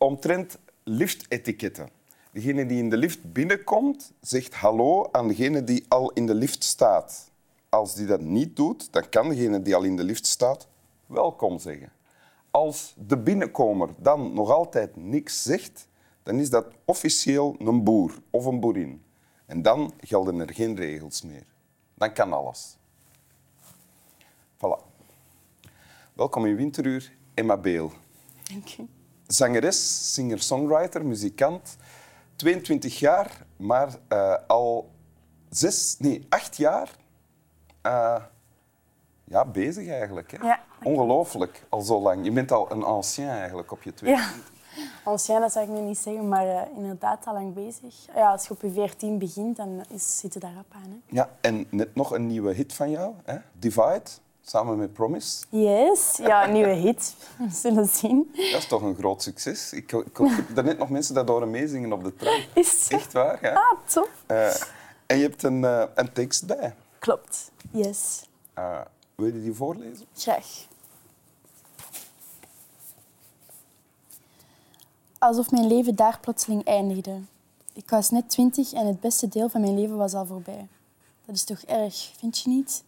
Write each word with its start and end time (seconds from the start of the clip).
omtrent 0.00 0.58
liftetiketten. 0.84 1.88
Degene 2.32 2.66
die 2.66 2.78
in 2.78 2.90
de 2.90 2.96
lift 2.96 3.32
binnenkomt, 3.32 4.12
zegt 4.20 4.54
hallo 4.54 5.08
aan 5.12 5.28
degene 5.28 5.64
die 5.64 5.84
al 5.88 6.12
in 6.12 6.26
de 6.26 6.34
lift 6.34 6.64
staat. 6.64 7.30
Als 7.68 7.94
die 7.94 8.06
dat 8.06 8.20
niet 8.20 8.56
doet, 8.56 8.92
dan 8.92 9.08
kan 9.08 9.28
degene 9.28 9.62
die 9.62 9.74
al 9.74 9.82
in 9.82 9.96
de 9.96 10.04
lift 10.04 10.26
staat 10.26 10.68
welkom 11.06 11.58
zeggen. 11.58 11.92
Als 12.50 12.94
de 12.96 13.18
binnenkomer 13.18 13.88
dan 13.96 14.32
nog 14.32 14.50
altijd 14.50 14.96
niks 14.96 15.42
zegt, 15.42 15.88
dan 16.22 16.38
is 16.38 16.50
dat 16.50 16.66
officieel 16.84 17.56
een 17.58 17.84
boer 17.84 18.14
of 18.30 18.44
een 18.44 18.60
boerin. 18.60 19.02
En 19.46 19.62
dan 19.62 19.92
gelden 20.00 20.40
er 20.40 20.54
geen 20.54 20.76
regels 20.76 21.22
meer. 21.22 21.46
Dan 21.94 22.12
kan 22.12 22.32
alles. 22.32 22.76
Voilà. 24.56 24.88
Welkom 26.12 26.46
in 26.46 26.56
Winteruur, 26.56 27.12
Emma 27.34 27.56
Beel. 27.56 27.92
Dank. 28.42 28.88
Zangeres, 29.30 30.14
singer-songwriter, 30.14 31.06
muzikant. 31.06 31.76
22 32.36 32.98
jaar, 32.98 33.46
maar 33.56 33.88
eh, 34.08 34.34
al 34.46 34.90
zes, 35.50 35.96
nee, 35.98 36.26
acht 36.28 36.56
jaar 36.56 36.90
eh, 37.82 38.22
ja, 39.24 39.44
bezig 39.44 39.88
eigenlijk. 39.88 40.30
Hè? 40.30 40.46
Ja. 40.46 40.60
Ongelooflijk, 40.82 41.66
al 41.68 41.80
zo 41.80 42.00
lang. 42.00 42.24
Je 42.24 42.32
bent 42.32 42.52
al 42.52 42.72
een 42.72 42.82
ancien 42.82 43.28
eigenlijk 43.28 43.72
op 43.72 43.82
je 43.82 43.94
twee. 43.94 44.10
Ja. 44.10 44.28
Ancien, 45.04 45.40
dat 45.40 45.52
zou 45.52 45.66
ik 45.66 45.72
nu 45.72 45.80
niet 45.80 45.98
zeggen, 45.98 46.28
maar 46.28 46.46
eh, 46.46 46.76
inderdaad 46.76 47.26
al 47.26 47.32
lang 47.32 47.54
bezig. 47.54 47.94
Ja, 48.14 48.30
als 48.30 48.46
je 48.46 48.50
op 48.50 48.60
je 48.60 48.70
14 48.70 49.18
begint, 49.18 49.56
dan 49.56 49.84
is, 49.88 50.18
zit 50.18 50.34
je 50.34 50.40
daarop 50.40 50.66
aan. 50.70 50.90
Hè. 50.90 50.96
Ja, 51.06 51.30
en 51.40 51.66
net 51.70 51.94
nog 51.94 52.10
een 52.10 52.26
nieuwe 52.26 52.52
hit 52.52 52.72
van 52.72 52.90
jou, 52.90 53.14
hè? 53.24 53.36
Divide, 53.52 54.10
samen 54.50 54.78
met 54.78 54.92
Promise. 54.92 55.44
Yes, 55.48 56.16
ja, 56.16 56.46
een 56.46 56.52
nieuwe 56.52 56.72
hit. 56.72 57.14
We 57.38 57.50
zullen 57.50 57.88
zien. 57.88 58.30
Dat 58.32 58.44
is 58.44 58.66
toch 58.66 58.82
een 58.82 58.96
groot 58.96 59.22
succes. 59.22 59.72
Ik, 59.72 59.92
ik, 59.92 60.18
ik 60.18 60.36
heb 60.36 60.54
daarnet 60.54 60.78
nog 60.78 60.88
mensen 60.88 61.14
dat 61.14 61.28
horen 61.28 61.50
meezingen 61.50 61.92
op 61.92 62.04
de 62.04 62.16
trein. 62.16 62.46
Is 62.54 62.72
het 62.72 62.80
zo? 62.80 62.94
Echt 62.96 63.12
waar, 63.12 63.38
hè? 63.40 63.54
Ah, 63.54 63.78
top. 63.84 64.10
Eh, 64.26 64.54
en 65.06 65.16
je 65.16 65.22
hebt 65.22 65.42
een, 65.42 65.64
eh, 65.64 65.82
een 65.94 66.12
tekst 66.12 66.46
bij. 66.46 66.74
Klopt. 66.98 67.50
Yes. 67.70 68.22
Eh, 68.54 68.80
wil 69.14 69.26
je 69.26 69.42
die 69.42 69.52
voorlezen? 69.52 70.06
Graag. 70.14 70.66
Alsof 75.18 75.50
mijn 75.50 75.66
leven 75.66 75.94
daar 75.94 76.18
plotseling 76.20 76.64
eindigde. 76.64 77.20
Ik 77.72 77.90
was 77.90 78.10
net 78.10 78.30
twintig 78.30 78.72
en 78.72 78.86
het 78.86 79.00
beste 79.00 79.28
deel 79.28 79.48
van 79.48 79.60
mijn 79.60 79.80
leven 79.80 79.96
was 79.96 80.14
al 80.14 80.26
voorbij. 80.26 80.68
Dat 81.24 81.34
is 81.34 81.44
toch 81.44 81.60
erg, 81.60 82.12
vind 82.18 82.38
je 82.38 82.48
niet? 82.48 82.82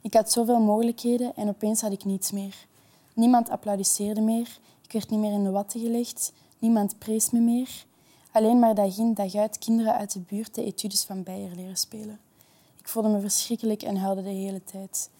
Ik 0.00 0.14
had 0.14 0.32
zoveel 0.32 0.60
mogelijkheden 0.60 1.36
en 1.36 1.48
opeens 1.48 1.80
had 1.80 1.92
ik 1.92 2.04
niets 2.04 2.30
meer. 2.30 2.66
Niemand 3.14 3.50
applaudisseerde 3.50 4.20
meer. 4.20 4.58
Ik 4.82 4.92
werd 4.92 5.10
niet 5.10 5.20
meer 5.20 5.32
in 5.32 5.44
de 5.44 5.50
watten 5.50 5.80
gelegd. 5.80 6.32
Niemand 6.58 6.98
prees 6.98 7.30
me 7.30 7.40
meer. 7.40 7.84
Alleen 8.32 8.58
maar 8.58 8.74
dag 8.74 8.98
in, 8.98 9.14
dag 9.14 9.34
uit 9.34 9.58
kinderen 9.58 9.94
uit 9.94 10.12
de 10.12 10.20
buurt 10.20 10.54
de 10.54 10.64
etudes 10.64 11.04
van 11.04 11.22
Beyer 11.22 11.54
leren 11.54 11.76
spelen. 11.76 12.20
Ik 12.78 12.88
voelde 12.88 13.08
me 13.08 13.20
verschrikkelijk 13.20 13.82
en 13.82 13.96
huilde 13.96 14.22
de 14.22 14.28
hele 14.28 14.64
tijd. 14.64 15.10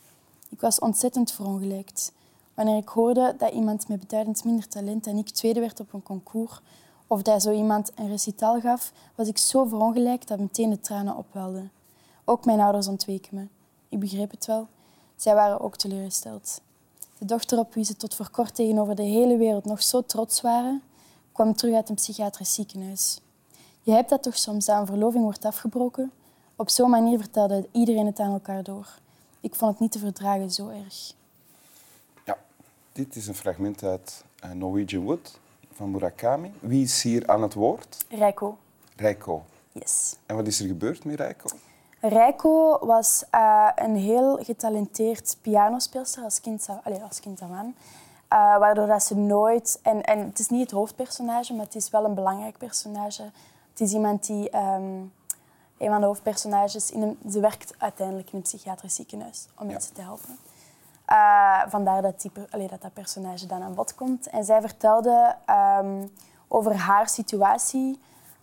Ik 0.48 0.60
was 0.60 0.78
ontzettend 0.78 1.32
verongelijkt. 1.32 2.12
Wanneer 2.54 2.76
ik 2.76 2.88
hoorde 2.88 3.34
dat 3.38 3.52
iemand 3.52 3.88
met 3.88 4.00
beduidend 4.00 4.44
minder 4.44 4.68
talent 4.68 5.04
dan 5.04 5.16
ik 5.16 5.28
tweede 5.28 5.60
werd 5.60 5.80
op 5.80 5.92
een 5.92 6.02
concours, 6.02 6.60
of 7.06 7.22
dat 7.22 7.42
zo 7.42 7.52
iemand 7.52 7.92
een 7.94 8.08
recitaal 8.08 8.60
gaf, 8.60 8.92
was 9.14 9.28
ik 9.28 9.38
zo 9.38 9.64
verongelijkt 9.64 10.28
dat 10.28 10.38
meteen 10.38 10.70
de 10.70 10.80
tranen 10.80 11.16
opwelden. 11.16 11.70
Ook 12.24 12.44
mijn 12.44 12.60
ouders 12.60 12.88
ontweken 12.88 13.34
me. 13.36 13.59
Ik 13.90 13.98
begreep 13.98 14.30
het 14.30 14.46
wel. 14.46 14.68
Zij 15.16 15.34
waren 15.34 15.60
ook 15.60 15.76
teleurgesteld. 15.76 16.60
De 17.18 17.24
dochter 17.24 17.58
op 17.58 17.74
wie 17.74 17.84
ze 17.84 17.96
tot 17.96 18.14
voor 18.14 18.30
kort 18.30 18.54
tegenover 18.54 18.94
de 18.94 19.02
hele 19.02 19.36
wereld 19.36 19.64
nog 19.64 19.82
zo 19.82 20.02
trots 20.02 20.40
waren, 20.40 20.82
kwam 21.32 21.54
terug 21.54 21.74
uit 21.74 21.88
een 21.88 21.94
psychiatrisch 21.94 22.54
ziekenhuis. 22.54 23.20
Je 23.82 23.92
hebt 23.92 24.08
dat 24.08 24.22
toch 24.22 24.36
soms, 24.36 24.64
dat 24.64 24.80
een 24.80 24.86
verloving 24.86 25.24
wordt 25.24 25.44
afgebroken? 25.44 26.12
Op 26.56 26.70
zo'n 26.70 26.90
manier 26.90 27.18
vertelde 27.18 27.68
iedereen 27.72 28.06
het 28.06 28.18
aan 28.18 28.32
elkaar 28.32 28.62
door. 28.62 28.98
Ik 29.40 29.54
vond 29.54 29.70
het 29.70 29.80
niet 29.80 29.92
te 29.92 29.98
verdragen 29.98 30.50
zo 30.50 30.68
erg. 30.68 31.12
Ja, 32.24 32.38
dit 32.92 33.16
is 33.16 33.26
een 33.26 33.34
fragment 33.34 33.82
uit 33.82 34.24
eh, 34.40 34.50
Norwegian 34.50 35.04
Wood 35.04 35.38
van 35.72 35.90
Murakami. 35.90 36.52
Wie 36.60 36.82
is 36.82 37.02
hier 37.02 37.26
aan 37.26 37.42
het 37.42 37.54
woord? 37.54 38.04
Rijko. 38.08 38.58
Rijko. 38.96 39.44
Yes. 39.72 40.16
En 40.26 40.36
wat 40.36 40.46
is 40.46 40.60
er 40.60 40.66
gebeurd 40.66 41.04
met 41.04 41.16
Rijko? 41.16 41.48
Rijko 42.00 42.86
was 42.86 43.24
eh, 43.30 43.68
een 43.74 43.96
heel 43.96 44.36
getalenteerd 44.36 45.36
pianospeelster 45.40 46.22
als 46.22 46.40
kind, 46.40 46.68
allee, 46.84 47.02
als 47.02 47.20
kind 47.20 47.40
aan. 47.40 47.74
Eh, 48.28 48.58
waardoor 48.58 48.86
dat 48.86 49.02
ze 49.02 49.16
nooit... 49.16 49.78
En, 49.82 50.02
en 50.02 50.18
het 50.18 50.38
is 50.38 50.48
niet 50.48 50.60
het 50.60 50.70
hoofdpersonage, 50.70 51.54
maar 51.54 51.64
het 51.64 51.74
is 51.74 51.90
wel 51.90 52.04
een 52.04 52.14
belangrijk 52.14 52.58
personage. 52.58 53.22
Het 53.70 53.80
is 53.80 53.92
iemand 53.92 54.26
die... 54.26 54.50
ehm, 54.50 54.82
een 55.78 55.88
van 55.90 56.00
de 56.00 56.06
hoofdpersonages... 56.06 56.90
In 56.90 57.02
een, 57.02 57.18
ze 57.30 57.40
werkt 57.40 57.74
uiteindelijk 57.78 58.30
in 58.30 58.36
een 58.36 58.42
psychiatrisch 58.42 58.94
ziekenhuis 58.94 59.48
om 59.58 59.66
mensen 59.66 59.94
te 59.94 60.00
helpen. 60.00 60.38
Eh, 61.04 61.60
vandaar 61.68 62.02
dat, 62.02 62.20
die, 62.20 62.30
allee, 62.50 62.68
dat 62.68 62.82
dat 62.82 62.92
personage 62.92 63.46
dan 63.46 63.62
aan 63.62 63.74
bod 63.74 63.94
komt. 63.94 64.26
En 64.26 64.44
zij 64.44 64.60
vertelde 64.60 65.36
ehm, 65.46 66.06
over 66.48 66.76
haar 66.76 67.08
situatie. 67.08 68.00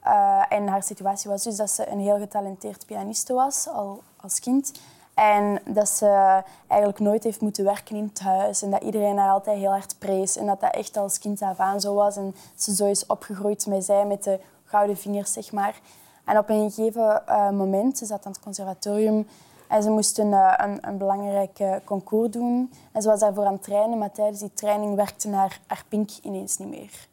Eh, 0.08 0.44
en 0.50 0.68
haar 0.68 0.84
situatie 0.84 1.30
was 1.30 1.44
dus 1.44 1.56
dat 1.56 1.72
ze 1.72 1.90
een 1.92 2.00
heel 2.00 2.18
getalenteerd 2.18 2.86
pianiste 2.86 3.34
was, 3.34 3.68
al 3.68 4.02
als 4.22 4.40
kind. 4.40 4.72
En 5.14 5.60
dat 5.66 5.90
ze 5.90 6.42
eigenlijk 6.68 7.00
nooit 7.00 7.24
heeft 7.24 7.42
moeten 7.42 7.64
werken 7.64 7.96
in 7.96 8.04
het 8.04 8.20
huis. 8.20 8.62
En 8.62 8.72
dat 8.72 8.84
iedereen 8.84 9.18
haar 9.18 9.32
altijd 9.32 9.58
heel 9.58 9.72
hard 9.72 9.96
prees. 10.00 10.38
En 10.38 10.46
dat 10.46 10.60
dat 10.60 10.74
echt 10.74 10.98
als 10.98 11.20
kind 11.20 11.42
af 11.42 11.60
aan 11.60 11.82
zo 11.82 11.94
was. 11.94 12.18
En 12.18 12.36
ze 12.56 12.76
zo 12.76 12.86
is 12.86 13.06
opgegroeid 13.06 13.66
met 13.66 13.86
zij, 13.86 14.06
met 14.06 14.24
de 14.24 14.40
gouden 14.64 14.98
vingers, 14.98 15.34
zeg 15.34 15.52
maar. 15.52 15.80
En 16.26 16.38
op 16.38 16.50
een 16.50 16.72
gegeven 16.72 17.28
eh, 17.28 17.50
moment, 17.50 17.98
ze 17.98 18.06
zat 18.06 18.26
aan 18.26 18.32
het 18.32 18.42
conservatorium 18.42 19.28
en 19.68 19.84
ze 19.84 19.90
moest 19.90 20.18
een, 20.18 20.34
eh, 20.34 20.54
een, 20.58 20.88
een 20.88 20.98
belangrijk 20.98 21.82
concours 21.84 22.32
doen. 22.32 22.74
En 22.92 23.02
ze 23.02 23.10
was 23.10 23.20
daarvoor 23.20 23.46
aan 23.46 23.54
het 23.54 23.64
trainen, 23.64 23.98
maar 23.98 24.12
tijdens 24.12 24.40
die 24.40 24.54
training 24.54 24.96
werkte 24.96 25.30
haar, 25.30 25.60
haar 25.68 25.84
pink 25.88 26.10
ineens 26.22 26.58
niet 26.58 26.70
meer. 26.70 27.08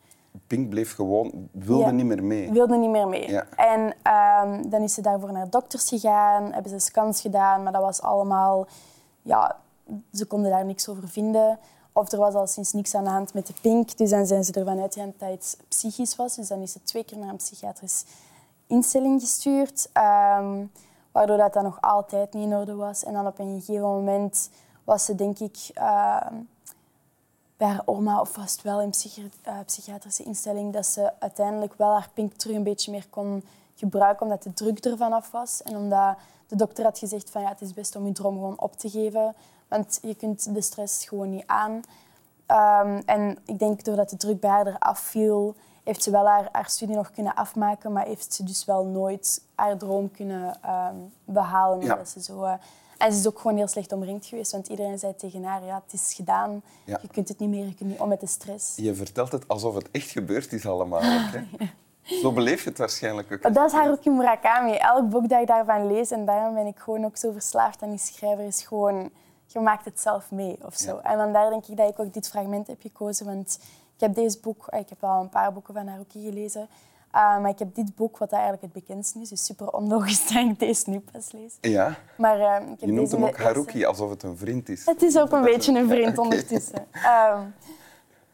Pink 0.46 0.68
bleef 0.68 0.94
gewoon, 0.94 1.48
wilde 1.52 1.84
Ja. 1.84 1.90
niet 1.90 2.06
meer 2.06 2.24
mee. 2.24 2.50
Wilde 2.52 2.76
niet 2.76 2.90
meer 2.90 3.08
mee. 3.08 3.30
Ja. 3.30 3.46
En 3.56 3.94
ehm, 4.02 4.68
dan 4.68 4.82
is 4.82 4.94
ze 4.94 5.00
daarvoor 5.00 5.32
naar 5.32 5.50
dokters 5.50 5.88
gegaan, 5.88 6.52
hebben 6.52 6.70
ze 6.70 6.78
scans 6.78 7.20
gedaan, 7.20 7.62
maar 7.62 7.72
dat 7.72 7.82
was 7.82 8.02
allemaal... 8.02 8.66
Ja, 9.22 9.56
ze 10.12 10.26
konden 10.26 10.50
daar 10.50 10.64
niks 10.64 10.88
over 10.88 11.08
vinden. 11.08 11.58
Of 11.92 12.12
er 12.12 12.18
was 12.18 12.34
al 12.34 12.46
sinds 12.46 12.72
niks 12.72 12.94
aan 12.94 13.04
de 13.04 13.10
hand 13.10 13.34
met 13.34 13.46
de 13.46 13.52
pink. 13.60 13.96
Dus 13.96 14.10
dan 14.10 14.26
zijn 14.26 14.44
ze 14.44 14.52
ervan 14.52 14.80
uitgegaan 14.80 15.14
dat 15.18 15.28
het 15.30 15.58
psychisch 15.68 16.16
was. 16.16 16.34
Dus 16.36 16.48
dan 16.48 16.60
is 16.60 16.72
ze 16.72 16.82
twee 16.82 17.04
keer 17.04 17.18
naar 17.18 17.28
een 17.28 17.36
psychiatrisch 17.36 18.04
instelling 18.66 19.20
gestuurd. 19.20 19.88
ehm, 19.92 20.64
waardoor 21.12 21.36
dat 21.36 21.52
dan 21.52 21.62
nog 21.64 21.80
altijd 21.80 22.32
niet 22.32 22.44
in 22.46 22.56
orde 22.56 22.74
was. 22.74 23.04
En 23.04 23.12
dan 23.12 23.26
op 23.26 23.38
een 23.38 23.60
gegeven 23.60 23.82
moment 23.88 24.50
was 24.84 25.04
ze, 25.04 25.14
denk 25.14 25.38
ik... 25.38 25.56
ehm, 25.74 26.34
bij 27.56 27.68
haar 27.68 27.82
oma 27.84 28.20
of 28.20 28.36
was 28.36 28.52
het 28.52 28.62
wel 28.62 28.80
in 28.80 28.90
psychi- 28.90 29.30
eh, 29.42 29.58
psychiatrische 29.66 30.22
instelling 30.22 30.72
dat 30.72 30.86
ze 30.86 31.12
uiteindelijk 31.18 31.74
wel 31.76 31.90
haar 31.90 32.08
pink 32.14 32.32
terug 32.32 32.56
een 32.56 32.62
beetje 32.62 32.90
meer 32.90 33.06
kon 33.10 33.44
gebruiken 33.74 34.22
omdat 34.26 34.42
de 34.42 34.52
druk 34.52 34.78
ervan 34.78 35.12
af 35.12 35.30
was 35.30 35.62
en 35.62 35.76
omdat 35.76 36.16
de 36.46 36.56
dokter 36.56 36.84
had 36.84 36.98
gezegd 36.98 37.30
van 37.30 37.42
ja, 37.42 37.48
het 37.48 37.60
is 37.60 37.74
best 37.74 37.96
om 37.96 38.06
je 38.06 38.12
droom 38.12 38.34
gewoon 38.34 38.60
op 38.60 38.76
te 38.76 38.90
geven, 38.90 39.34
want 39.68 39.98
je 40.02 40.14
kunt 40.14 40.54
de 40.54 40.60
stress 40.60 41.08
gewoon 41.08 41.30
niet 41.30 41.46
aan. 41.46 41.82
Ehm, 42.46 43.02
en 43.06 43.38
ik 43.44 43.58
denk 43.58 43.84
doordat 43.84 44.10
de 44.10 44.16
druk 44.16 44.40
bij 44.40 44.50
haar 44.50 44.66
eraf 44.66 44.98
viel, 44.98 45.54
heeft 45.84 46.02
ze 46.02 46.10
wel 46.10 46.26
haar, 46.26 46.48
haar 46.52 46.68
studie 46.68 46.96
nog 46.96 47.10
kunnen 47.10 47.34
afmaken, 47.34 47.92
maar 47.92 48.06
heeft 48.06 48.34
ze 48.34 48.44
dus 48.44 48.64
wel 48.64 48.84
nooit 48.84 49.42
haar 49.54 49.76
droom 49.76 50.10
kunnen 50.10 50.62
ehm, 50.62 50.96
behalen. 51.24 51.80
Ja. 51.80 51.92
omdat 51.92 52.08
ze 52.08 52.22
zo, 52.22 52.42
eh, 52.42 52.54
en 53.04 53.12
ze 53.12 53.18
is 53.18 53.26
ook 53.26 53.38
gewoon 53.38 53.56
heel 53.56 53.66
slecht 53.68 53.92
omringd 53.92 54.26
geweest, 54.26 54.52
want 54.52 54.68
iedereen 54.68 54.98
zei 54.98 55.16
tegen 55.16 55.44
haar, 55.44 55.64
ja, 55.64 55.82
het 55.84 55.92
is 56.00 56.12
gedaan, 56.14 56.62
Ja. 56.84 56.98
je 57.02 57.08
kunt 57.08 57.28
het 57.28 57.38
niet 57.38 57.48
meer, 57.48 57.66
je 57.66 57.74
kunt 57.74 57.90
niet 57.90 57.98
om 58.00 58.08
met 58.08 58.20
de 58.20 58.26
stress. 58.26 58.76
Je 58.76 58.94
vertelt 58.94 59.32
het 59.32 59.48
alsof 59.48 59.74
het 59.74 59.90
echt 59.90 60.10
gebeurd 60.10 60.52
is 60.52 60.66
allemaal. 60.66 61.00
hè? 61.02 61.40
Zo 62.22 62.32
beleef 62.32 62.62
je 62.62 62.68
het 62.68 62.78
waarschijnlijk 62.78 63.32
ook. 63.32 63.54
Dat 63.54 63.66
is 63.66 63.72
Haruki 63.72 64.10
Murakami. 64.10 64.72
Elk 64.72 65.08
boek 65.08 65.28
dat 65.28 65.40
ik 65.40 65.46
daarvan 65.46 65.86
lees, 65.86 66.10
en 66.10 66.24
daarom 66.26 66.54
ben 66.54 66.66
ik 66.66 66.78
gewoon 66.78 67.04
ook 67.04 67.16
zo 67.16 67.32
verslaafd 67.32 67.82
aan 67.82 67.90
die 67.90 67.98
schrijver, 67.98 68.44
is 68.44 68.62
gewoon, 68.62 69.10
je 69.46 69.60
maakt 69.60 69.84
het 69.84 70.00
zelf 70.00 70.30
mee 70.30 70.58
of 70.62 70.74
zo. 70.76 70.94
Ja. 70.96 71.02
En 71.12 71.18
vandaar 71.18 71.50
denk 71.50 71.66
ik 71.66 71.76
dat 71.76 71.88
ik 71.88 71.98
ook 71.98 72.12
dit 72.14 72.28
fragment 72.28 72.66
heb 72.66 72.80
gekozen, 72.80 73.26
want 73.26 73.58
ik 73.94 74.00
heb 74.00 74.14
deze 74.14 74.38
boek, 74.40 74.66
ik 74.70 74.88
heb 74.88 75.04
al 75.04 75.20
een 75.20 75.28
paar 75.28 75.52
boeken 75.52 75.74
van 75.74 75.86
Haruki 75.86 76.24
gelezen, 76.24 76.68
uh, 77.14 77.38
maar 77.40 77.48
ik 77.50 77.58
heb 77.58 77.74
dit 77.74 77.94
boek, 77.94 78.18
wat 78.18 78.32
eigenlijk 78.32 78.62
het 78.62 78.72
bekendste 78.72 79.20
is, 79.20 79.28
dus 79.28 79.44
super 79.44 79.70
onlogisch 79.72 80.26
dat 80.28 80.36
ik 80.36 80.58
deze 80.58 80.90
nu 80.90 81.00
pas 81.12 81.32
lees. 81.32 81.56
Ja, 81.60 81.94
Maar, 82.16 82.38
uh, 82.38 82.54
ik 82.72 82.80
heb 82.80 82.88
je 82.88 82.92
noemt 82.92 83.10
hem 83.10 83.22
ook 83.22 83.28
eerste- 83.28 83.42
Haruki, 83.42 83.84
alsof 83.84 84.10
het 84.10 84.22
een 84.22 84.36
vriend 84.36 84.68
is. 84.68 84.86
Het 84.86 85.02
is 85.02 85.18
ook 85.18 85.32
een 85.32 85.42
beetje 85.42 85.78
een 85.78 85.88
vriend 85.88 86.18
ondertussen. 86.18 86.86
Ehm, 86.90 87.40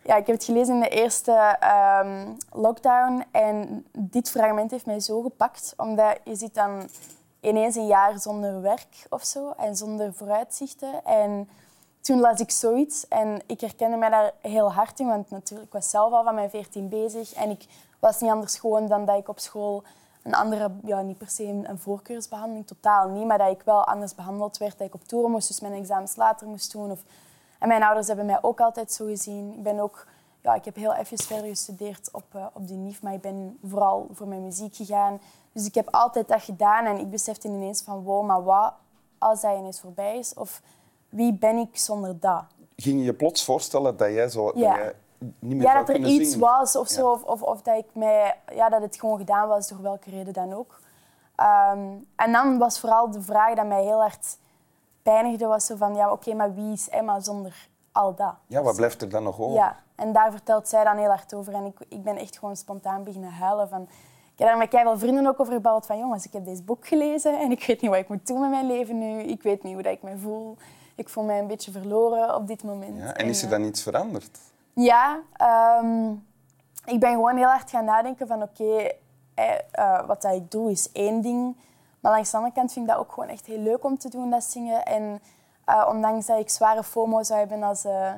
ja, 0.03 0.17
ik 0.17 0.27
heb 0.27 0.37
het 0.37 0.45
gelezen 0.45 0.75
in 0.75 0.81
de 0.81 0.89
eerste 0.89 1.33
ehm, 1.61 2.29
lockdown 2.53 3.25
en 3.31 3.87
dit 3.93 4.31
fragment 4.31 4.71
heeft 4.71 4.87
mij 4.87 5.01
zo 5.01 5.21
gepakt, 5.23 5.75
omdat 5.77 6.19
je 6.25 6.35
zit 6.37 6.55
dan 6.55 6.89
ineens 7.41 7.77
een 7.77 7.87
jaar 7.87 8.19
zonder 8.19 8.61
werk 8.61 9.07
of 9.11 9.25
zo 9.25 9.53
en 9.57 9.77
zonder 9.77 10.15
vooruitzichten. 10.15 11.05
En 11.05 11.49
toen 12.01 12.21
las 12.21 12.41
ik 12.41 12.51
zoiets 12.51 13.09
en 13.09 13.43
ik 13.47 13.61
herkende 13.61 13.97
mij 13.97 14.11
daar 14.11 14.33
heel 14.41 14.73
hard 14.73 15.01
in, 15.01 15.07
want 15.07 15.31
natuurlijk, 15.31 15.69
ik 15.69 15.75
was 15.75 15.91
zelf 15.91 16.13
al 16.13 16.25
van 16.25 16.35
mijn 16.35 16.51
14 16.51 16.89
bezig 16.89 17.33
en 17.33 17.51
ik 17.51 17.67
was 17.99 18.21
niet 18.21 18.31
anders 18.31 18.59
gewoon 18.59 18.87
dan 18.87 19.05
dat 19.05 19.19
ik 19.19 19.29
op 19.29 19.39
school 19.39 19.83
een 20.23 20.35
andere, 20.35 20.71
ja, 20.85 21.01
niet 21.01 21.19
per 21.19 21.31
se 21.31 21.45
een 21.45 21.79
voorkeursbehandeling, 21.79 22.67
totaal 22.67 23.09
niet, 23.09 23.27
maar 23.27 23.39
dat 23.39 23.51
ik 23.51 23.63
wel 23.63 23.85
anders 23.85 24.15
behandeld 24.15 24.59
werd, 24.59 24.79
dat 24.79 24.87
ik 24.87 24.95
op 24.95 25.05
tour 25.05 25.29
moest, 25.31 25.49
dus 25.49 25.61
mijn 25.61 25.73
examens 25.73 26.17
later 26.17 26.47
moest 26.47 26.73
doen. 26.73 26.91
Of... 26.91 27.03
En 27.59 27.69
mijn 27.69 27.83
ouders 27.83 28.07
hebben 28.07 28.27
mij 28.27 28.39
ook 28.43 28.61
altijd 28.61 28.93
zo 28.93 29.07
gezien. 29.07 29.53
Ik 29.53 29.63
ben 29.63 29.79
ook 29.79 30.07
ja, 30.43 30.55
ik 30.55 30.65
heb 30.65 30.75
heel 30.75 30.95
even 30.95 31.19
verder 31.19 31.49
gestudeerd 31.49 32.09
op, 32.13 32.25
uh, 32.37 32.47
op 32.53 32.69
de 32.69 32.75
NIF, 32.75 33.03
maar 33.03 33.13
ik 33.13 33.21
ben 33.21 33.59
vooral 33.65 34.07
voor 34.13 34.29
mijn 34.29 34.45
muziek 34.45 34.77
gegaan. 34.77 35.21
Dus 35.53 35.67
ik 35.67 35.75
heb 35.75 35.89
altijd 35.91 36.29
dat 36.29 36.43
gedaan 36.43 36.85
en 36.85 36.99
ik 36.99 37.11
besefte 37.11 37.49
ineens 37.49 37.83
van 37.83 38.03
wow, 38.03 38.27
maar 38.27 38.45
wat 38.45 38.73
als 39.19 39.41
dat 39.41 39.59
ineens 39.59 39.81
voorbij 39.81 40.19
is? 40.19 40.35
Of 40.35 40.63
wie 41.11 41.35
ben 41.35 41.57
ik 41.57 41.79
zonder 41.79 42.21
dat? 42.21 42.45
Ging 42.77 42.99
je 42.99 43.05
je 43.05 43.15
plots 43.15 43.45
voorstellen 43.45 43.97
dat 43.97 44.09
jij 44.09 44.29
zo... 44.29 44.53
Ja. 44.55 44.69
Dat 44.69 44.79
jij 44.79 44.95
niet 45.39 45.57
meer 45.57 45.63
Ja, 45.63 45.75
dat 45.75 45.89
er 45.89 45.97
iets 45.97 46.31
zingen? 46.31 46.47
was 46.47 46.77
of 46.77 46.89
zo. 46.89 47.11
Of, 47.11 47.23
of, 47.23 47.43
of 47.43 47.63
dat, 47.63 47.77
ik 47.77 47.87
mij, 47.93 48.37
ja, 48.55 48.69
dat 48.69 48.83
het 48.83 48.97
gewoon 48.97 49.19
gedaan 49.19 49.49
was, 49.49 49.69
door 49.69 49.83
welke 49.83 50.11
reden 50.11 50.33
dan 50.33 50.53
ook. 50.53 50.81
Ehm, 51.35 51.89
en 52.17 52.33
dan 52.33 52.59
was 52.59 52.81
vooral 52.81 53.11
de 53.11 53.23
vraag 53.23 53.55
dat 53.55 53.67
mij 53.67 53.83
heel 53.83 54.01
hard 54.01 54.39
pijnigde, 55.03 55.47
was 55.47 55.67
zo 55.67 55.77
van, 55.77 55.95
ja, 55.95 56.13
oké, 56.13 56.35
maar 56.35 56.55
wie 56.55 56.73
is 56.73 56.89
Emma 56.89 57.21
zonder 57.21 57.69
al 57.93 58.15
dat? 58.15 58.35
Ja, 58.47 58.63
wat 58.63 58.77
blijft 58.77 59.03
er 59.03 59.09
dan 59.09 59.23
nog 59.23 59.41
over? 59.41 59.57
Ja, 59.57 59.77
en 59.95 60.13
daar 60.13 60.31
vertelt 60.31 60.69
zij 60.69 60.85
dan 60.85 60.97
heel 60.97 61.09
hard 61.09 61.35
over. 61.35 61.55
En 61.55 61.65
ik, 61.65 61.79
ik 61.89 62.03
ben 62.03 62.17
echt 62.17 62.39
gewoon 62.39 62.57
spontaan 62.57 63.05
beginnen 63.05 63.31
huilen. 63.31 63.69
Van, 63.69 63.83
ik 64.33 64.39
heb 64.39 64.49
daar 64.49 64.59
met 64.59 64.69
veel 64.71 64.99
vrienden 64.99 65.27
ook 65.27 65.41
over 65.41 65.53
gebeld 65.53 65.87
van 65.87 65.99
jongens, 65.99 66.25
ik 66.25 66.33
heb 66.33 66.45
deze 66.45 66.63
boek 66.63 66.87
gelezen 66.87 67.41
en 67.41 67.51
ik 67.51 67.65
weet 67.67 67.81
niet 67.81 67.91
wat 67.91 68.01
ik 68.01 68.09
moet 68.09 68.27
doen 68.27 68.41
met 68.41 68.51
mijn 68.51 68.67
leven 68.67 68.99
nu. 68.99 69.21
Ik 69.21 69.43
weet 69.43 69.63
niet 69.63 69.75
hoe 69.75 69.83
dat 69.83 69.93
ik 69.93 70.03
me 70.03 70.19
voel. 70.19 70.57
Ik 71.01 71.09
voel 71.09 71.25
mij 71.25 71.39
een 71.39 71.47
beetje 71.47 71.71
verloren 71.71 72.35
op 72.35 72.47
dit 72.47 72.63
moment. 72.63 72.99
Ja, 72.99 73.15
en 73.15 73.27
is 73.27 73.39
er 73.39 73.45
eh, 73.45 73.51
dan 73.51 73.65
iets 73.65 73.83
veranderd? 73.83 74.39
ja, 74.73 75.21
ehm, 75.37 76.11
ik 76.85 77.01
ben 77.01 77.11
gewoon 77.13 77.37
heel 77.37 77.49
hard 77.49 77.71
gaan 77.71 77.85
nadenken 77.85 78.27
van 78.27 78.43
oké, 78.43 78.89
eh, 79.35 79.51
eh, 79.71 80.07
wat 80.07 80.23
dat 80.23 80.35
ik 80.35 80.51
doe 80.51 80.71
is 80.71 80.93
één 80.93 81.21
ding. 81.21 81.57
Maar 82.01 82.13
langs 82.13 82.31
de 82.31 82.37
andere 82.37 82.55
kant 82.55 82.73
vind 82.73 82.87
ik 82.89 82.93
dat 82.93 83.01
ook 83.01 83.13
gewoon 83.13 83.29
echt 83.29 83.47
heel 83.47 83.59
leuk 83.59 83.85
om 83.85 83.99
te 83.99 84.09
doen, 84.09 84.31
dat 84.31 84.45
zingen. 84.45 84.85
En 84.85 85.21
eh, 85.65 85.87
ondanks 85.89 86.27
dat 86.27 86.39
ik 86.39 86.49
zware 86.49 86.83
FOMO 86.83 87.23
zou 87.23 87.39
hebben 87.39 87.63
als, 87.63 87.85
eh, 87.85 88.13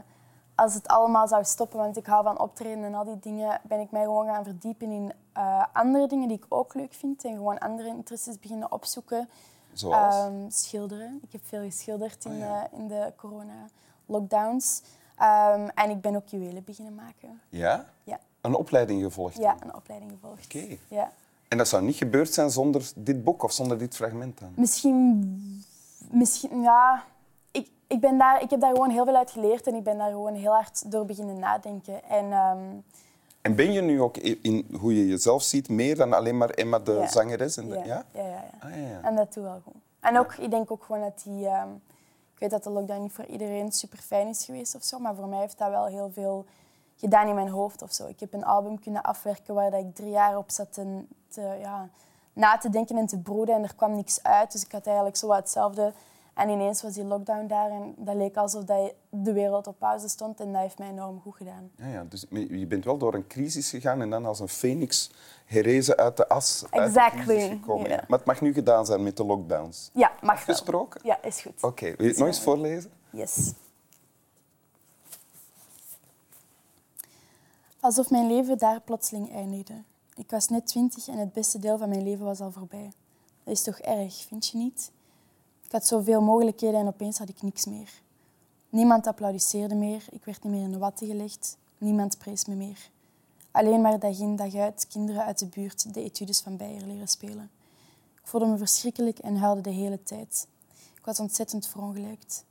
als 0.55 0.75
het 0.75 0.89
allemaal 0.89 1.29
zou 1.29 1.45
stoppen, 1.45 1.79
want 1.79 1.97
ik 1.97 2.07
hou 2.07 2.25
van 2.25 2.41
optreden 2.41 2.85
en 2.85 2.95
al 2.95 3.05
die 3.05 3.19
dingen, 3.19 3.61
ben 3.63 3.81
ik 3.81 3.91
mij 3.91 4.03
gewoon 4.03 4.27
gaan 4.27 4.45
verdiepen 4.45 4.91
in 4.91 5.13
eh, 5.33 5.65
andere 5.73 6.07
dingen 6.07 6.29
die 6.29 6.37
ik 6.37 6.45
ook 6.49 6.75
leuk 6.75 6.95
vind. 6.95 7.25
En 7.25 7.33
gewoon 7.33 7.59
andere 7.59 7.89
interesses 7.89 8.41
beginnen 8.41 8.73
opzoeken. 8.73 9.29
Zoals? 9.73 10.15
Ehm, 10.15 10.51
schilderen. 10.51 11.21
Ik 11.23 11.33
heb 11.33 11.41
veel 11.45 11.63
geschilderd 11.63 12.25
in, 12.25 12.37
ja. 12.39 12.69
eh, 12.73 12.79
in 12.79 12.89
de 12.89 13.13
corona-lockdowns. 13.17 14.83
Ehm, 15.17 15.69
en 15.75 15.91
ik 15.91 16.01
ben 16.01 16.17
ook 16.17 16.27
juwelen 16.29 16.65
beginnen 16.65 16.95
maken. 16.95 17.41
ja? 17.49 17.87
Ja, 18.05 18.19
Een 18.41 18.55
opleiding 18.55 19.03
gevolgd? 19.03 19.37
ja 19.37 19.57
een 19.61 19.75
opleiding 19.75 20.11
gevolgd. 20.13 20.45
Oké. 20.45 20.77
Ja. 20.89 21.13
En 21.49 21.59
dat 21.59 21.69
zou 21.69 21.83
niet 21.83 21.97
gebeurd 21.97 22.35
zijn 22.35 22.51
zonder 22.51 22.91
dit 22.97 23.25
boek 23.25 23.43
of 23.43 23.53
zonder 23.53 23.79
dit 23.79 23.97
fragment 23.97 24.39
dan? 24.39 24.53
Misschien, 24.57 25.65
misschien 26.11 26.63
ja. 26.63 27.05
Ik, 27.51 27.71
ik, 27.87 28.01
ben 28.01 28.19
daar, 28.19 28.43
ik 28.43 28.51
heb 28.51 28.61
daar 28.61 28.71
gewoon 28.75 28.91
heel 28.91 29.05
veel 29.05 29.17
uit 29.17 29.31
geleerd 29.31 29.67
en 29.67 29.75
ik 29.75 29.83
ben 29.83 29.99
daar 29.99 30.11
gewoon 30.11 30.35
heel 30.35 30.53
hard 30.53 30.91
door 30.91 31.05
beginnen 31.07 31.39
nadenken. 31.39 32.05
En 32.05 32.33
ehm, 32.33 32.59
En 33.43 33.55
ben 33.55 33.73
je 33.73 33.81
nu 33.81 34.01
ook 34.01 34.17
in 34.17 34.67
hoe 34.81 34.97
je 34.97 35.07
jezelf 35.09 35.43
ziet 35.43 35.69
meer 35.69 35.97
dan 35.97 36.13
alleen 36.13 36.39
maar 36.39 36.51
Emma 36.51 36.79
de 36.79 36.93
Ja. 36.93 37.07
zangeres? 37.09 37.57
En 37.57 37.69
de, 37.69 37.75
ja, 37.75 37.85
ja? 37.85 38.05
ja, 38.13 38.23
ja. 38.27 38.45
Ah, 38.61 38.71
ja, 38.71 38.77
ja. 38.89 39.01
En 39.03 39.17
dat 39.17 39.35
doe 39.35 39.43
wel 39.45 39.61
goed. 39.65 39.75
En 40.01 40.19
ook, 40.19 40.35
ik 40.35 40.51
denk 40.51 40.71
ook 40.71 40.85
gewoon 40.85 41.01
dat 41.01 41.23
die... 41.25 41.47
ehm, 41.47 41.69
ik 42.35 42.39
weet 42.39 42.51
dat 42.51 42.65
de 42.65 42.71
lockdown 42.71 43.03
niet 43.03 43.13
voor 43.13 43.25
iedereen 43.25 43.73
super 43.73 43.99
fijn 43.99 44.29
is 44.29 44.45
geweest 44.45 44.75
of 44.75 44.83
zo, 44.83 44.99
maar 44.99 45.15
voor 45.15 45.29
mij 45.29 45.39
heeft 45.41 45.59
dat 45.59 45.69
wel 45.71 45.87
heel 45.87 46.11
veel 46.13 46.45
gedaan 46.97 47.29
in 47.29 47.35
mijn 47.35 47.49
hoofd 47.49 47.83
of 47.83 47.93
zo. 47.93 48.07
Ik 48.07 48.21
heb 48.21 48.33
een 48.35 48.45
album 48.45 48.81
kunnen 48.81 49.03
afwerken 49.03 49.55
waar 49.55 49.71
dat 49.71 49.81
ik 49.81 49.95
drie 49.95 50.11
jaar 50.11 50.37
op 50.37 50.51
zat 50.51 50.73
te, 50.73 51.05
te, 51.29 51.57
ja, 51.61 51.89
na 52.33 52.59
te 52.59 52.71
denken 52.71 52.97
en 52.97 53.07
te 53.07 53.19
broeden 53.19 53.55
en 53.55 53.63
er 53.63 53.75
kwam 53.75 53.95
niks 53.95 54.23
uit. 54.23 54.53
Dus 54.53 54.65
ik 54.65 54.73
had 54.73 54.87
eigenlijk 54.87 55.17
zo 55.17 55.27
wat 55.27 55.37
hetzelfde. 55.37 55.93
En 56.35 56.49
ineens 56.49 56.83
was 56.83 56.93
die 56.95 57.05
lockdown 57.05 57.47
daar 57.47 57.71
en 57.71 57.95
dat 57.97 58.15
leek 58.15 58.37
alsof 58.37 58.65
dat 58.65 58.93
de 59.09 59.33
wereld 59.33 59.67
op 59.67 59.79
pauze 59.79 60.09
stond 60.09 60.41
en 60.41 60.53
dat 60.53 60.63
heeft 60.63 60.79
mij 60.79 60.89
enorm 60.89 61.21
goed 61.21 61.37
gedaan. 61.37 61.71
Ja, 61.77 61.87
ja. 61.87 62.05
Dus 62.09 62.27
je 62.31 62.67
bent 62.67 62.85
wel 62.85 62.99
door 62.99 63.15
een 63.15 63.27
crisis 63.27 63.71
gegaan 63.71 64.01
en 64.01 64.11
dan 64.11 64.27
als 64.27 64.41
een 64.41 64.49
phoenix 64.49 65.11
herrezen 65.45 65.97
uit 65.97 66.17
de 66.17 66.29
as 66.29 66.61
de 66.61 66.67
Exactly, 66.81 67.49
gekomen. 67.49 67.89
ja. 67.91 68.05
Maar 68.09 68.19
het 68.19 68.27
mag 68.27 68.41
nu 68.41 68.53
gedaan 68.53 68.87
zijn 68.87 69.03
met 69.03 69.17
de 69.17 69.25
lockdowns. 69.25 69.91
Ja, 69.93 70.09
mag 70.09 70.21
wel. 70.21 70.31
Afgesproken? 70.31 71.01
Ja, 71.05 71.23
is 71.23 71.41
goed. 71.41 71.63
Oké, 71.63 71.85
wil 71.85 72.03
je 72.05 72.09
het 72.09 72.19
nog 72.19 72.27
eens 72.27 72.41
voorlezen? 72.41 72.91
Yes. 73.11 73.53
Alsof 77.81 78.11
mijn 78.11 78.27
leven 78.27 78.59
daar 78.59 78.81
plotseling 78.81 79.33
eindigde. 79.35 79.83
Ik 80.15 80.31
was 80.31 80.49
net 80.49 80.67
twintig 80.67 81.09
en 81.09 81.19
het 81.19 81.33
beste 81.33 81.59
deel 81.59 81.79
van 81.79 81.89
mijn 81.89 82.03
leven 82.03 82.25
was 82.25 82.41
al 82.41 82.51
voorbij. 82.53 82.93
Dat 83.45 83.55
is 83.55 83.63
toch 83.63 83.79
erg, 83.79 84.15
vind 84.29 84.47
je 84.47 84.57
niet? 84.59 84.91
Ik 85.73 85.79
had 85.79 85.87
zoveel 85.87 86.23
mogelijkheden 86.23 86.81
en 86.81 86.87
opeens 86.87 87.19
had 87.19 87.29
ik 87.29 87.43
niks 87.43 87.67
meer. 87.67 88.03
Niemand 88.69 89.07
applaudisseerde 89.07 89.75
meer, 89.75 90.05
ik 90.11 90.25
werd 90.25 90.43
niet 90.43 90.53
meer 90.53 90.63
in 90.63 90.73
de 90.73 90.79
watten 90.79 91.07
gelegd, 91.07 91.57
niemand 91.79 92.19
prees 92.19 92.45
me 92.45 92.55
meer. 92.55 92.91
Alleen 93.51 93.81
maar 93.81 93.99
dag 93.99 94.19
in 94.19 94.37
dag 94.37 94.55
uit 94.55 94.87
kinderen 94.89 95.25
uit 95.25 95.39
de 95.39 95.47
buurt 95.47 95.95
de 95.95 96.03
etudes 96.03 96.41
van 96.41 96.57
Beyer 96.57 96.87
leren 96.87 97.09
spelen. 97.09 97.51
Ik 98.15 98.21
voelde 98.23 98.47
me 98.47 98.57
verschrikkelijk 98.57 99.19
en 99.19 99.37
huilde 99.37 99.61
de 99.61 99.71
hele 99.71 100.03
tijd. 100.03 100.47
Ik 100.97 101.05
was 101.05 101.21
ontzettend 101.21 101.67
verongelijkt. 101.67 102.45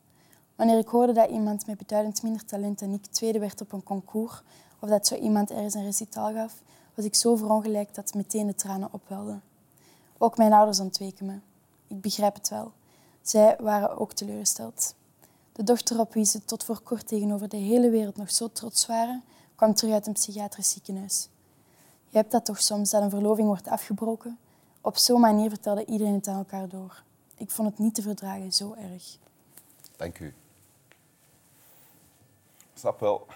Wanneer 0.56 0.78
ik 0.78 0.88
hoorde 0.88 1.14
dat 1.14 1.30
iemand 1.30 1.66
met 1.66 1.78
beduidend 1.78 2.24
minder 2.24 2.46
talent 2.46 2.80
dan 2.80 2.94
ik 2.94 3.06
tweede 3.06 3.40
werd 3.40 3.62
op 3.62 3.72
een 3.72 3.84
concours, 3.84 4.42
of 4.80 4.90
dat 4.90 5.08
zo 5.08 5.16
iemand 5.16 5.52
ergens 5.52 5.74
een 5.74 5.86
recitaal 5.86 6.34
gaf, 6.34 6.62
was 6.94 7.06
ik 7.06 7.16
zo 7.16 7.36
verongelijkt 7.36 7.96
dat 7.96 8.14
meteen 8.14 8.48
de 8.48 8.56
tranen 8.56 8.94
opwelden. 8.94 9.42
Ook 10.18 10.38
mijn 10.38 10.54
ouders 10.54 10.80
ontweken 10.80 11.26
me. 11.26 11.40
Ik 11.88 12.02
begrijp 12.02 12.36
het 12.36 12.50
wel. 12.50 12.72
Zij 13.22 13.58
waren 13.60 13.98
ook 13.98 14.14
teleurgesteld. 14.14 14.96
De 15.52 15.64
dochter 15.64 16.00
op 16.00 16.14
wie 16.14 16.26
ze 16.26 16.46
tot 16.46 16.64
voor 16.64 16.82
kort 16.82 17.08
tegenover 17.08 17.50
de 17.50 17.58
hele 17.58 17.90
wereld 17.90 18.18
nog 18.18 18.32
zo 18.32 18.50
trots 18.52 18.86
waren, 18.86 19.24
kwam 19.56 19.74
terug 19.74 19.94
uit 19.94 20.08
een 20.08 20.14
psychiatrisch 20.14 20.70
ziekenhuis. 20.70 21.30
Je 22.10 22.18
hebt 22.18 22.32
dat 22.32 22.46
toch 22.46 22.62
soms, 22.62 22.90
dat 22.90 23.02
een 23.02 23.10
verloving 23.10 23.48
wordt 23.48 23.68
afgebroken? 23.68 24.38
Op 24.82 24.98
zo'n 24.98 25.22
manier 25.22 25.50
vertelde 25.50 25.86
iedereen 25.86 26.14
het 26.14 26.28
aan 26.28 26.38
elkaar 26.38 26.70
door. 26.70 27.04
Ik 27.36 27.50
vond 27.50 27.70
het 27.70 27.80
niet 27.80 27.96
te 27.96 28.02
verdragen, 28.02 28.54
zo 28.54 28.74
erg. 28.74 29.18
Dank 29.96 30.20
u. 30.20 30.34
Snap 32.74 33.00
wel. 33.00 33.28